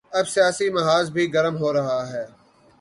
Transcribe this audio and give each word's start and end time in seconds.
اب 0.11 0.25
سیاسی 0.27 0.67
محاذ 0.69 1.05
بھی 1.11 1.33
گرم 1.33 1.55
ہو 1.57 1.73
رہا 1.73 2.01
ہے۔ 2.13 2.25